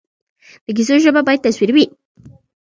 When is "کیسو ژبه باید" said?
0.77-1.43